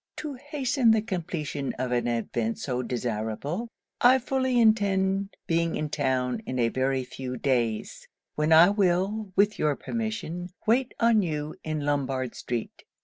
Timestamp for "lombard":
11.85-12.33